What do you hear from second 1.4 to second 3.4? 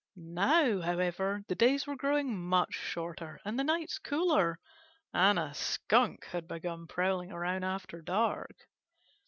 the days were growing much shorter